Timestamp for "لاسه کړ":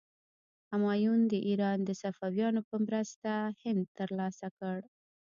4.19-4.79